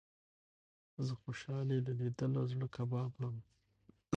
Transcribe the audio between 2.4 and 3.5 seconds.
زړه کباب وړم